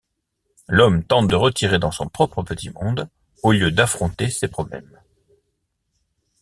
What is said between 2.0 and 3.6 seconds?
propre petit monde au